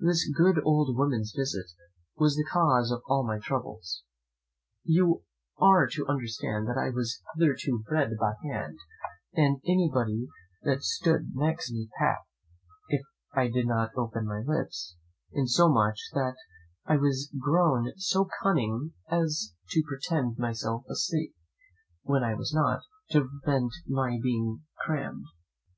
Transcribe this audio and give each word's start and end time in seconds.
This 0.00 0.26
good 0.34 0.64
old 0.64 0.96
woman's 0.96 1.34
visit 1.36 1.66
was 2.16 2.36
the 2.36 2.44
cause 2.50 2.90
of 2.90 3.02
all 3.06 3.22
my 3.22 3.38
troubles. 3.38 4.02
You 4.82 5.24
are 5.58 5.86
to 5.92 6.06
understand 6.06 6.66
that 6.68 6.78
I 6.78 6.88
was 6.88 7.20
hitherto 7.36 7.84
bred 7.86 8.12
by 8.18 8.32
hand, 8.44 8.78
and 9.34 9.60
anybody 9.66 10.26
that 10.62 10.82
stood 10.82 11.32
next 11.34 11.68
gave 11.68 11.74
me 11.76 11.88
pap, 11.98 12.20
if 12.88 13.02
I 13.34 13.48
did 13.48 13.68
but 13.68 13.90
open 13.94 14.24
my 14.24 14.40
lips; 14.40 14.96
insomuch 15.32 15.98
that 16.14 16.36
I 16.86 16.96
was 16.96 17.28
grown 17.38 17.92
so 17.98 18.26
cunning 18.42 18.94
as 19.10 19.54
to 19.68 19.82
pretend 19.86 20.38
myself 20.38 20.84
asleep 20.88 21.34
when 22.04 22.24
I 22.24 22.32
was 22.32 22.54
not, 22.54 22.80
to 23.10 23.28
prevent 23.44 23.72
my 23.86 24.18
being 24.22 24.62
crammed. 24.78 25.26